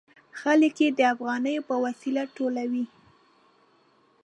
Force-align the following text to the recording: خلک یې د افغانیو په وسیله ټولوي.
خلک 0.41 0.75
یې 0.83 0.89
د 0.97 0.99
افغانیو 1.13 1.67
په 1.69 1.75
وسیله 1.85 2.23
ټولوي. 2.35 2.85